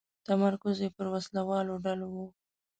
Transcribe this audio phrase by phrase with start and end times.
[0.27, 2.17] تمرکز یې پر وسله والو ډلو و.